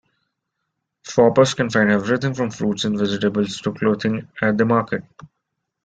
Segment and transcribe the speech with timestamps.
[1.03, 5.03] Shoppers can find everything from fruits and vegetables to clothing at the market.